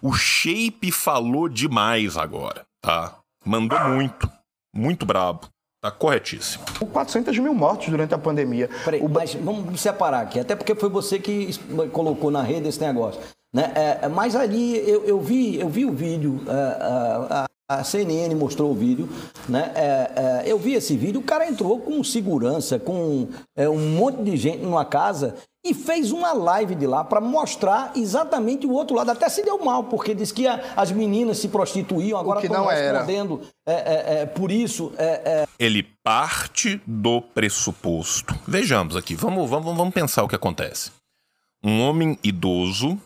[0.00, 3.18] O Shape falou demais agora, tá?
[3.44, 4.26] Mandou muito.
[4.74, 5.46] Muito brabo.
[5.82, 6.64] Tá corretíssimo.
[6.90, 8.70] 400 mil mortos durante a pandemia.
[8.82, 11.50] Peraí, O- mas vamos separar aqui, até porque foi você que
[11.92, 13.20] colocou na rede esse negócio.
[13.54, 13.70] Né?
[13.74, 18.70] É, mas ali eu, eu vi, eu vi o vídeo, é, a, a CNN mostrou
[18.70, 19.08] o vídeo,
[19.48, 19.72] né?
[19.74, 24.22] É, é, eu vi esse vídeo, o cara entrou com segurança, com é, um monte
[24.22, 25.34] de gente numa casa
[25.66, 29.10] e fez uma live de lá para mostrar exatamente o outro lado.
[29.10, 32.64] Até se deu mal, porque disse que a- as meninas se prostituíam, agora que estão
[32.64, 32.98] não era.
[32.98, 34.92] respondendo é, é, é, por isso.
[34.98, 38.38] é, é, Ele parte do pressuposto.
[38.46, 40.90] Vejamos aqui, vamos, vamos, vamos pensar o que acontece.
[41.64, 43.00] Um homem idoso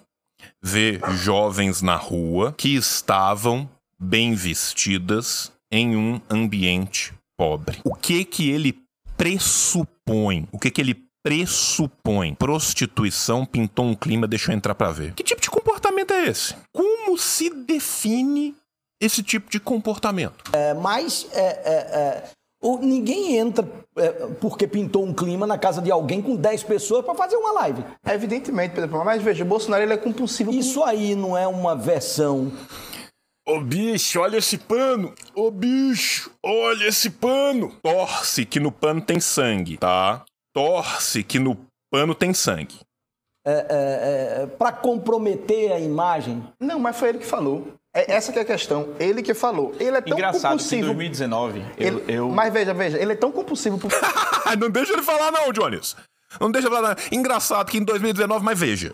[0.61, 3.69] vê jovens na rua que estavam
[4.01, 7.79] bem vestidas em um ambiente pobre.
[7.85, 8.79] O que que ele
[9.17, 10.49] pressupõe?
[10.53, 12.35] O que que ele pressupõe?
[12.35, 15.15] Prostituição pintou um clima, deixa eu entrar pra ver.
[15.15, 16.55] Que tipo de comportamento é esse?
[16.73, 18.55] Como se define
[19.01, 20.45] esse tipo de comportamento?
[20.75, 22.25] Mas é, é, é,
[22.63, 24.09] o- ninguém entra é,
[24.41, 27.85] porque pintou um clima na casa de alguém com 10 pessoas para fazer uma live.
[28.07, 30.51] Evidentemente, Pedro, mas veja, o Bolsonaro ele é compulsivo.
[30.53, 32.51] com- Isso aí não é uma versão.
[33.49, 35.15] Ô bicho, olha esse pano!
[35.35, 37.75] Ô bicho, olha esse pano!
[37.83, 40.23] Torce que no pano tem sangue, tá?
[40.55, 41.57] Torce que no
[41.91, 42.79] pano tem sangue.
[44.59, 46.45] para comprometer a imagem.
[46.61, 47.73] Não, mas foi ele que falou.
[47.97, 48.95] É essa que é a questão.
[49.01, 49.75] Ele que falou.
[49.81, 50.87] Ele é tão Engraçado que em compulsivo.
[50.87, 53.91] 2019, eu, Ele- eu- Mas veja, veja, ele é tão compulsivo por
[54.61, 55.97] não deixa ele falar não, Jones.
[56.39, 57.19] Não deixa ele falar não.
[57.19, 58.93] Engraçado que em 2019, mas veja.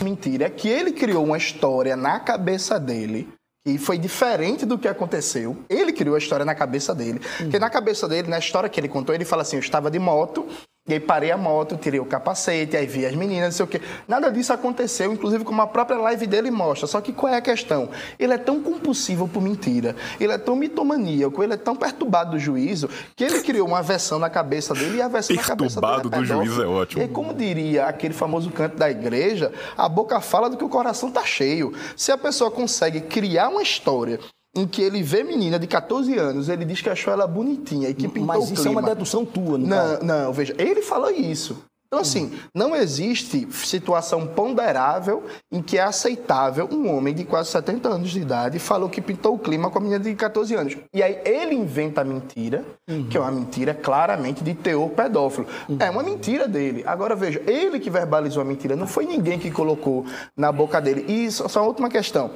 [0.00, 3.28] mentira, é que ele criou uma história na cabeça dele
[3.64, 5.56] que foi diferente do que aconteceu.
[5.68, 7.20] Ele criou a história na cabeça dele.
[7.38, 9.98] Porque na cabeça dele, na história que ele contou, ele fala assim: eu estava de
[9.98, 10.46] moto,
[10.88, 13.68] e aí parei a moto, tirei o capacete, aí vi as meninas, não sei o
[13.68, 13.80] quê.
[14.08, 16.88] Nada disso aconteceu, inclusive como a própria live dele mostra.
[16.88, 17.88] Só que qual é a questão?
[18.18, 22.38] Ele é tão compulsivo por mentira, ele é tão mitomaníaco, ele é tão perturbado do
[22.38, 25.92] juízo, que ele criou uma versão na cabeça dele e a versão na cabeça dele.
[25.92, 27.02] Perturbado do juízo é ótimo.
[27.04, 31.12] E como diria aquele famoso canto da igreja, a boca fala do que o coração
[31.12, 31.72] tá cheio.
[31.96, 34.18] Se a pessoa consegue criar uma história
[34.54, 37.94] em que ele vê menina de 14 anos, ele diz que achou ela bonitinha e
[37.94, 40.04] que pintou Mas isso é uma dedução tua, caso.
[40.04, 41.64] Não, não, veja, ele falou isso.
[41.92, 47.86] Então, assim, não existe situação ponderável em que é aceitável um homem de quase 70
[47.86, 50.74] anos de idade falou que pintou o clima com a menina de 14 anos.
[50.90, 52.64] E aí ele inventa a mentira,
[53.10, 55.46] que é uma mentira claramente de teor pedófilo.
[55.78, 56.82] É uma mentira dele.
[56.86, 61.04] Agora, veja, ele que verbalizou a mentira, não foi ninguém que colocou na boca dele.
[61.06, 62.30] E só, só uma última questão.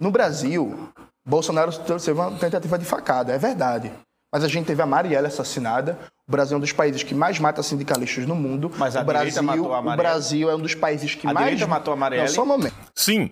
[0.00, 0.88] No Brasil,
[1.28, 3.92] Bolsonaro teve uma tentativa de facada, é verdade.
[4.32, 5.98] Mas a gente teve a Marielle assassinada.
[6.26, 8.70] O Brasil é um dos países que mais mata sindicalistas no mundo.
[8.76, 9.96] Mas a o direita Brasil, matou a O Marielle.
[9.96, 11.46] Brasil é um dos países que A mais.
[11.46, 12.28] direita matou a Marielle.
[12.28, 12.74] Não, só um momento.
[12.94, 13.30] Sim,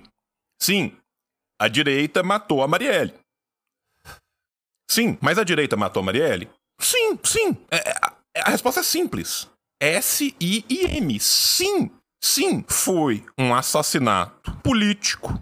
[0.61, 0.93] sim.
[1.61, 3.15] A direita matou a Marielle.
[4.91, 6.49] Sim, mas a direita matou a Marielle?
[6.81, 7.57] Sim, sim.
[7.71, 8.13] É, é, a,
[8.47, 9.49] a resposta é simples.
[9.81, 11.19] S-I-I-M.
[11.21, 11.91] Sim,
[12.23, 12.65] sim.
[12.69, 15.39] Foi um assassinato político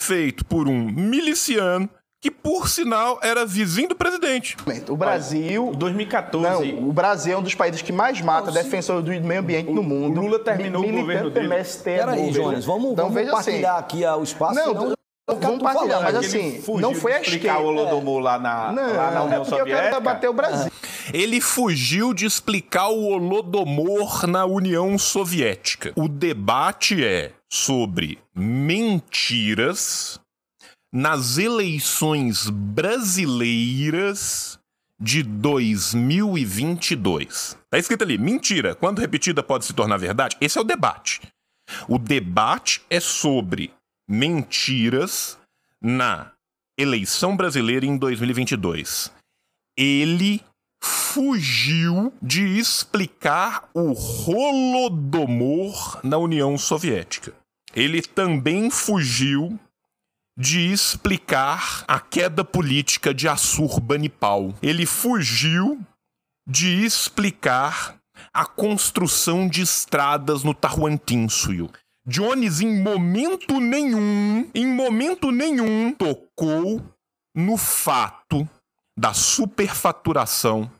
[0.00, 1.88] feito por um miliciano
[2.20, 4.56] que, por sinal, era vizinho do presidente.
[4.88, 5.72] O Brasil.
[5.76, 6.72] 2014.
[6.72, 9.82] Não, o Brasil é um dos países que mais mata defensores do meio ambiente no
[9.82, 10.20] mundo.
[10.20, 11.46] Lula terminou o governo dele.
[11.46, 12.30] MST é Peraí.
[12.32, 14.54] Jones, vamos, Então, vamos veja partilhar assim, aqui ah, o espaço.
[14.54, 14.94] Não, senão-
[15.40, 17.62] vamos partilhar, mas Ele assim, fugiu não foi a de explicar esquerda.
[17.62, 19.94] o Holodomor lá na, Não, lá na é União porque eu quero Soviética.
[20.00, 20.72] debater o Brasil.
[21.12, 25.92] Ele fugiu de explicar o Holodomor na União Soviética.
[25.96, 30.18] O debate é sobre mentiras
[30.92, 34.58] nas eleições brasileiras
[35.00, 37.56] de 2022.
[37.70, 40.36] Tá escrito ali, mentira, quando repetida pode se tornar verdade?
[40.40, 41.20] Esse é o debate.
[41.86, 43.70] O debate é sobre
[44.08, 45.38] mentiras
[45.80, 46.32] na
[46.76, 49.12] eleição brasileira em 2022
[49.78, 50.42] ele
[50.82, 53.94] fugiu de explicar o
[54.26, 57.32] Holodomor na União Soviética.
[57.74, 59.58] Ele também fugiu
[60.38, 64.54] de explicar a queda política de Assurbanipal.
[64.62, 65.80] Ele fugiu
[66.48, 67.96] de explicar
[68.32, 71.68] a construção de estradas no Tahuantinsuyo.
[72.06, 76.80] Jones, em momento nenhum, em momento nenhum, tocou
[77.34, 78.48] no fato
[78.96, 80.70] da superfaturação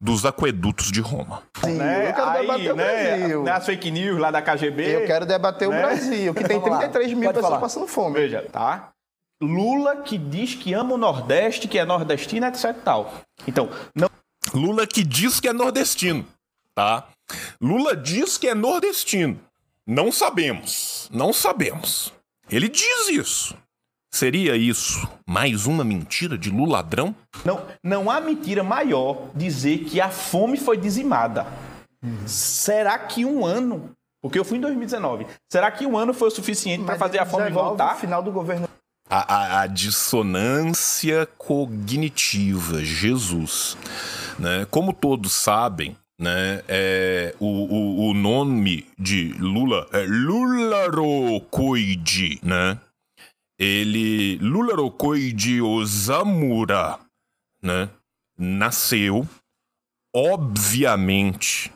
[0.00, 1.42] dos aquedutos de Roma.
[1.66, 2.10] Né?
[2.10, 3.42] Eu quero Aí, debater o né, Brasil.
[3.42, 4.94] Nas fake news lá da KGB.
[4.94, 5.80] Eu quero debater o Né?
[5.82, 7.60] Brasil, que tem Vamos lá, 33 mil pode pessoas falar.
[7.60, 8.14] passando fome.
[8.14, 8.90] Veja, tá?
[9.40, 13.14] Lula que diz que ama o Nordeste, que é nordestino, etc e tal.
[13.46, 14.08] Então, não
[14.54, 16.26] Lula que diz que é nordestino,
[16.74, 17.06] tá?
[17.60, 19.38] Lula diz que é nordestino.
[19.86, 22.12] Não sabemos, não sabemos.
[22.50, 23.56] Ele diz isso.
[24.10, 27.14] Seria isso mais uma mentira de Lula ladrão?
[27.44, 31.46] Não, não há mentira maior dizer que a fome foi dizimada.
[32.26, 33.90] Será que um ano,
[34.22, 37.26] porque eu fui em 2019, será que um ano foi o suficiente para fazer a
[37.26, 37.96] fome 19, voltar?
[37.96, 38.68] final do governo.
[39.10, 43.76] A, a- a dissonância cognitiva, Jesus.
[44.38, 44.66] Né?
[44.70, 52.78] Como todos sabem, né, é, o, o, o nome de Lula é Lularocoide, né?
[53.58, 56.98] Ele, Lularocoide Osamura,
[57.62, 57.88] né?
[58.38, 59.26] Nasceu,
[60.14, 61.72] obviamente,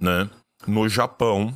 [0.00, 0.28] né?
[0.66, 1.54] No Japão,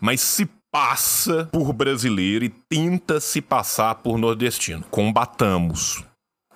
[0.00, 4.82] mas se passa por brasileiro e tenta se passar por nordestino.
[4.90, 6.02] Combatamos.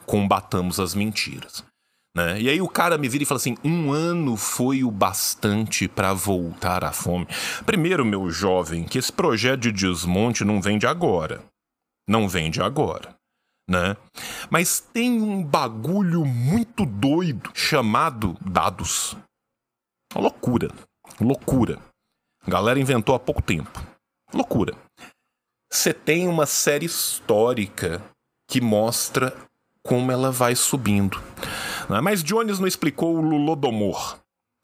[0.07, 1.62] Combatamos as mentiras.
[2.16, 2.40] Né?
[2.40, 6.14] E aí o cara me vira e fala assim: um ano foi o bastante pra
[6.14, 7.26] voltar à fome.
[7.66, 11.44] Primeiro, meu jovem, que esse projeto de desmonte não vem de agora.
[12.09, 13.14] Não vem de agora.
[13.68, 13.96] Né?
[14.48, 19.14] Mas tem um bagulho muito doido chamado dados.
[20.14, 20.70] Uma loucura.
[21.20, 21.79] Loucura.
[22.46, 23.95] A galera inventou há pouco tempo.
[24.32, 24.74] Loucura.
[25.70, 28.02] Você tem uma série histórica
[28.48, 29.34] que mostra
[29.82, 31.20] como ela vai subindo.
[31.88, 32.00] né?
[32.00, 34.18] Mas Jones não explicou o Lulodomor.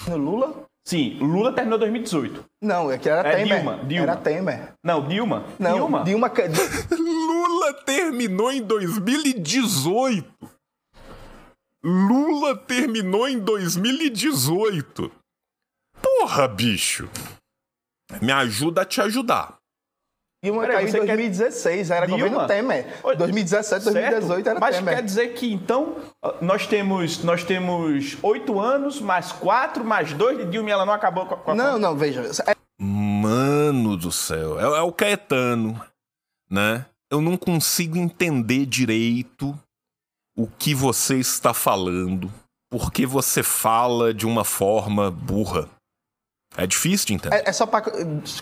[0.09, 0.64] Lula?
[0.85, 2.44] Sim, Lula terminou 2018.
[2.61, 3.59] Não, é que era É Temer.
[3.59, 4.03] Dilma, Dilma.
[4.03, 4.72] Era Temer.
[4.83, 5.44] Não, Dilma.
[5.59, 6.05] Não, Dilma.
[6.05, 6.33] Dilma.
[6.90, 10.51] Lula terminou em 2018.
[11.85, 15.12] Lula terminou em 2018.
[16.01, 17.09] Porra, bicho.
[18.20, 19.57] Me ajuda a te ajudar.
[20.44, 22.25] Dilma Peraí, caiu em você quer- 2016, era Dilma?
[22.25, 22.98] governo Temer.
[23.05, 23.94] Oi, 2017, Certo?
[23.94, 24.94] 2018 era Mas Temer.
[24.96, 25.96] quer dizer que então
[26.40, 30.92] nós temos nós temos oito anos mais quatro mais dois de Dilma e ela não
[30.92, 32.22] acabou com a, com a Não, não, veja.
[32.46, 34.59] é- Mano do céu.
[34.59, 35.81] É, é o Caetano,
[36.51, 36.87] né?
[37.11, 39.57] Eu não consigo entender direito
[40.37, 42.33] o que você está falando,
[42.68, 45.68] porque você fala de uma forma burra.
[46.57, 47.37] É difícil de entender.
[47.37, 47.91] É, é só para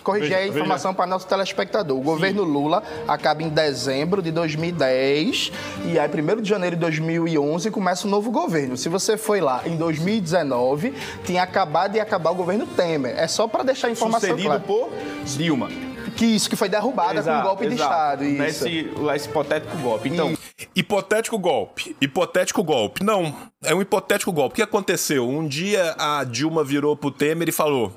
[0.02, 1.96] corrigir Veja, a informação para nosso telespectador.
[1.96, 5.52] O governo Lula acaba em dezembro de 2010
[5.86, 8.76] e aí, 1 de janeiro de 2011, começa o novo governo.
[8.76, 10.92] Se você foi lá em 2019,
[11.24, 13.16] tinha acabado de acabar o governo Temer.
[13.16, 14.60] É só para deixar a informação Sucedido clara.
[14.60, 14.90] por
[15.24, 15.68] Dilma.
[16.16, 17.92] Que isso que foi derrubada com um golpe de exato.
[17.92, 18.24] Estado.
[18.24, 18.42] Isso.
[18.42, 20.08] Nesse esse hipotético golpe.
[20.08, 20.34] Então,
[20.74, 21.96] Hipotético golpe.
[22.00, 23.02] Hipotético golpe.
[23.02, 24.52] Não, é um hipotético golpe.
[24.52, 25.28] O que aconteceu?
[25.28, 27.92] Um dia a Dilma virou pro Temer e falou: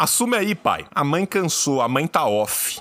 [0.00, 0.86] Assume aí, pai.
[0.94, 2.80] A mãe cansou, a mãe tá off.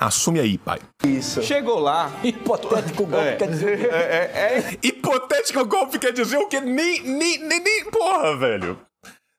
[0.00, 0.80] Assume aí, pai.
[1.04, 1.40] Isso.
[1.40, 2.10] chegou lá.
[2.24, 3.94] Hipotético golpe É, quer dizer.
[3.94, 6.60] é, é, é, Hipotético golpe quer dizer o quê?
[6.60, 7.84] Nem, nem, nem, nem.
[7.84, 8.80] Porra, velho.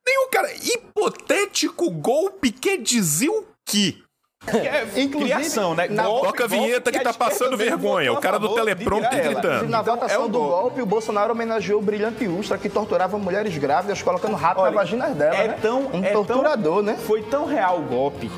[0.07, 0.49] Nenhum cara.
[0.55, 3.97] Hipotético golpe quer dizer o quê?
[4.45, 5.87] É Inclusive, criação, né?
[5.87, 8.07] na- Golpe, Toca a vinheta que a tá passando vergonha.
[8.11, 9.67] votou O cara do teleprompter gritando.
[9.67, 10.61] Na Então, votação é o do golpe.
[10.61, 14.77] golpe, o Bolsonaro homenageou o brilhante Ustra, que torturava mulheres grávidas, colocando rato Olha, na
[14.77, 15.35] vagina dela.
[15.35, 15.57] é né?
[15.61, 16.97] tão, um é torturador, tão- né?
[16.97, 18.29] Foi tão real o golpe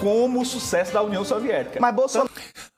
[0.00, 1.78] como o sucesso da União Soviética.
[1.80, 2.30] Mas Bolsonaro.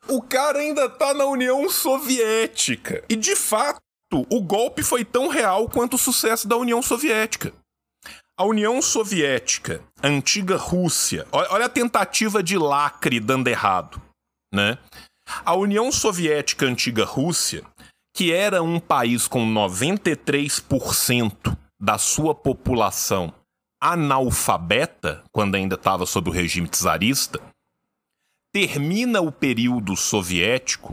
[0.09, 3.03] O cara ainda tá na União Soviética.
[3.09, 3.81] E de fato,
[4.31, 7.53] o golpe foi tão real quanto o sucesso da União Soviética.
[8.37, 14.03] A União Soviética, a antiga Rússia, olha, a tentativa de lacre dando errado,
[14.53, 14.77] né?
[15.45, 17.63] A União Soviética, a antiga Rússia,
[18.13, 23.33] que era um país com 93% da sua população
[23.81, 27.41] analfabeta, quando ainda estava sob o regime czarista,
[28.53, 30.93] termina o período soviético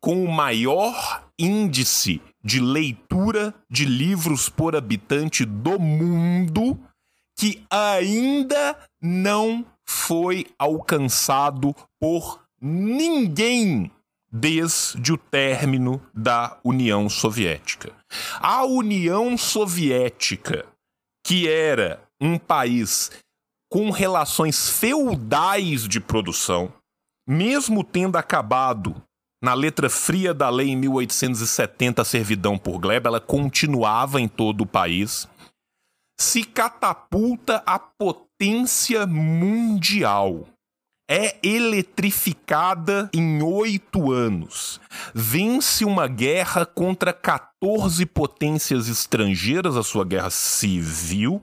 [0.00, 6.78] com o maior índice de leitura de livros por habitante do mundo
[7.36, 13.90] que ainda não foi alcançado por ninguém
[14.30, 17.92] desde o término da União Soviética.
[18.38, 20.66] A União Soviética,
[21.24, 23.10] que era um país
[23.70, 26.72] com relações feudais de produção,
[27.26, 29.02] mesmo tendo acabado
[29.42, 34.62] na letra fria da lei em 1870 a servidão por gleba, ela continuava em todo
[34.62, 35.26] o país,
[36.20, 40.46] se catapulta à potência mundial.
[41.12, 44.80] é eletrificada em oito anos.
[45.12, 51.42] Vence uma guerra contra 14 potências estrangeiras, a sua guerra civil,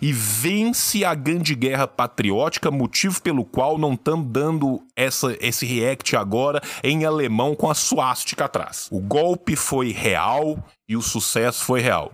[0.00, 6.16] e vence a grande guerra patriótica, motivo pelo qual não estamos dando essa, esse react
[6.16, 8.88] agora em alemão com a suástica atrás.
[8.90, 10.58] O golpe foi real
[10.88, 12.12] e o sucesso foi real.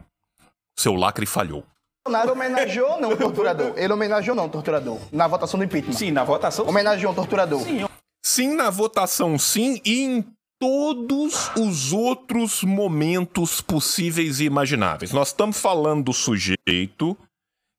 [0.78, 1.64] Seu lacre falhou.
[2.06, 3.72] Bolsonaro homenageou ou não o torturador?
[3.76, 4.98] Ele homenageou ou não o torturador?
[5.10, 5.92] Na votação do impeachment.
[5.94, 6.66] Sim, na votação.
[6.68, 7.60] Homenageou o torturador.
[7.62, 7.84] Sim,
[8.24, 10.24] Sim, na votação, sim, e em
[10.58, 15.12] todos os outros momentos possíveis e imagináveis.
[15.12, 17.16] Nós estamos falando do sujeito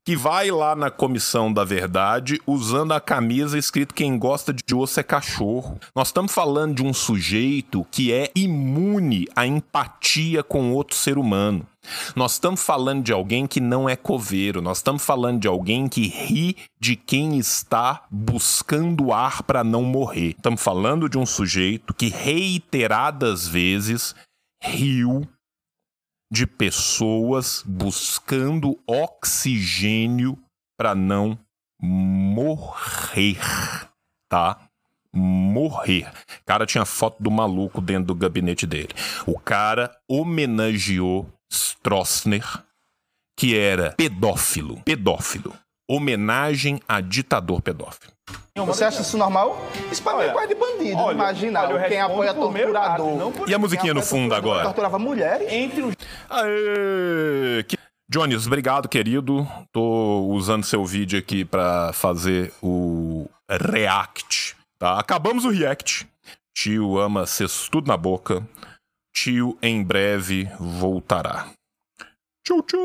[0.08, 5.02] que vai lá na comissão da verdade usando a camisa escrito quem gosta de osso
[5.02, 5.78] é cachorro.
[5.94, 11.68] Nós estamos falando de um sujeito que é imune à empatia com outro ser humano.
[12.16, 16.08] Nós estamos falando de alguém que não é coveiro, nós estamos falando de alguém que
[16.08, 20.36] ri de quem está buscando ar para não morrer.
[20.38, 24.16] Estamos falando de um sujeito que reiteradas vezes
[24.64, 25.28] riu
[26.32, 30.38] de pessoas buscando oxigênio
[30.78, 31.38] para não
[31.82, 33.40] morrer,
[34.30, 34.60] tá?
[35.14, 36.12] Morrer.
[36.42, 38.94] O cara tinha foto do maluco dentro do gabinete dele.
[39.26, 42.46] O cara homenageou Stroessner,
[43.38, 44.82] que era pedófilo.
[44.84, 45.56] Pedófilo.
[45.90, 48.17] Homenagem a ditador pedófilo.
[48.66, 49.60] Você acha isso normal?
[49.92, 50.98] Isso pra mim é coisa de bandido.
[50.98, 53.32] olha, Imagina, olha, quem apoia torturador.
[53.32, 54.64] por- E a musiquinha no fundo agora?
[54.64, 55.48] Torturava mulheres.
[55.52, 55.96] Entre os
[56.30, 57.64] Aê!
[57.68, 57.78] Que-
[58.10, 59.46] Jones, obrigado, querido.
[59.72, 64.98] Tô usando seu vídeo aqui pra fazer o react, tá?
[65.00, 66.08] Acabamos o react.
[66.58, 68.42] Tio ama ser tudo na boca.
[69.16, 71.48] Tio em breve voltará.
[72.46, 72.80] Tchau, tchau.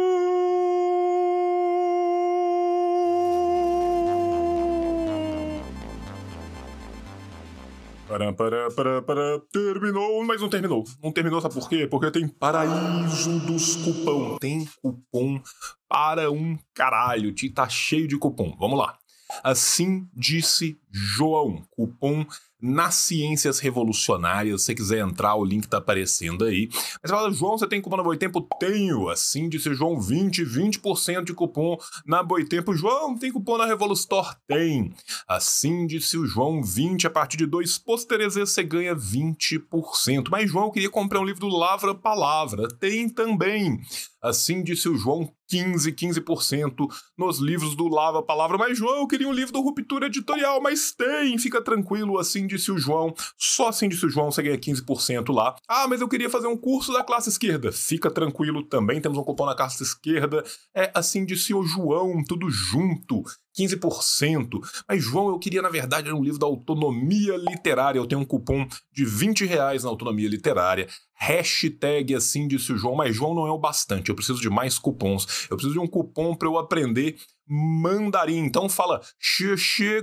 [8.13, 9.41] Pará, pará, pará, pará.
[9.51, 10.85] Terminou, mas não terminou.
[11.03, 11.87] Não terminou, sabe por quê?
[11.87, 14.37] Porque tem paraíso dos cupom.
[14.37, 15.41] Tem cupom
[15.89, 17.35] para um caralho.
[17.55, 18.55] Tá cheio de cupom.
[18.61, 18.99] Vamos lá.
[19.43, 21.65] Assim disse João.
[21.71, 22.27] Cupom
[22.63, 24.61] nas Ciências Revolucionárias.
[24.61, 26.69] Se você quiser entrar, o link tá aparecendo aí.
[26.71, 28.47] Mas você fala, João, você tem cupom na Boitempo?
[28.61, 29.09] Tenho.
[29.09, 31.77] Assim disse João, 20, 20% de cupom
[32.07, 32.75] na Boitempo.
[32.75, 34.37] João, tem cupom na Revolustore?
[34.47, 34.95] Tem.
[35.27, 40.29] Assim disse o João, 20, a partir de dois pôsteres você ganha 20%.
[40.31, 42.69] Mas João, eu queria comprar um livro do Lavra Palavra.
[42.79, 43.81] Tem também.
[44.23, 46.89] Assim disse o João, 15, 15%
[47.19, 48.57] nos livros do Lava Palavra.
[48.57, 52.73] Mas João, eu queria um livro do Ruptura Editorial, mas tem, fica tranquilo, assim disse
[52.73, 53.15] o João.
[53.39, 55.55] Só assim disse o João, você ganha 15% lá.
[55.69, 57.71] Ah, mas eu queria fazer um curso da classe esquerda.
[57.71, 60.43] Fica tranquilo também, temos um cupom na classe esquerda.
[60.75, 63.23] É assim disse o João, tudo junto.
[63.59, 64.61] 15%.
[64.89, 67.99] Mas, João, eu queria, na verdade, um livro da autonomia literária.
[67.99, 70.89] Eu tenho um cupom de 20 reais na autonomia literária.
[71.15, 74.09] Hashtag assim disse o João, mas João não é o bastante.
[74.09, 75.47] Eu preciso de mais cupons.
[75.51, 77.17] Eu preciso de um cupom para eu aprender
[77.53, 78.39] mandarim.
[78.39, 79.03] Então fala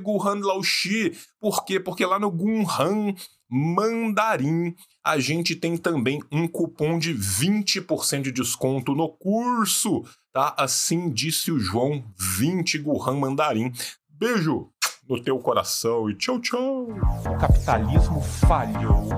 [0.01, 1.17] Guhan Lao Xi.
[1.39, 1.79] Por quê?
[1.79, 3.15] Porque lá no Gunhan
[3.49, 10.53] Mandarim a gente tem também um cupom de 20% de desconto no curso, tá?
[10.55, 12.03] Assim disse o João,
[12.37, 13.73] 20 Guhan Mandarim.
[14.07, 14.69] Beijo
[15.07, 16.87] no teu coração e tchau, tchau.
[17.25, 19.09] O capitalismo falhou,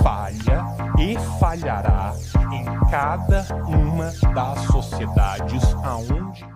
[0.00, 0.64] falha
[1.00, 2.14] e falhará
[2.52, 6.55] em cada uma das sociedades aonde